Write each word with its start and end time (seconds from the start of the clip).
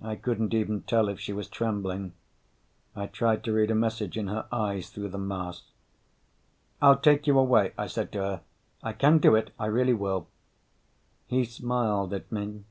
I 0.00 0.16
couldn't 0.16 0.54
even 0.54 0.84
tell 0.84 1.10
if 1.10 1.20
she 1.20 1.34
was 1.34 1.46
trembling. 1.46 2.14
I 2.96 3.04
tried 3.06 3.44
to 3.44 3.52
read 3.52 3.70
a 3.70 3.74
message 3.74 4.16
in 4.16 4.26
her 4.28 4.46
eyes 4.50 4.88
through 4.88 5.10
the 5.10 5.18
mask. 5.18 5.64
"I'll 6.80 6.96
take 6.96 7.26
you 7.26 7.38
away," 7.38 7.74
I 7.76 7.86
said 7.86 8.10
to 8.12 8.20
her. 8.20 8.40
"I 8.82 8.94
can 8.94 9.18
do 9.18 9.34
it. 9.34 9.50
I 9.58 9.66
really 9.66 9.92
will." 9.92 10.28
He 11.26 11.44
smiled 11.44 12.14
at 12.14 12.32
me. 12.32 12.64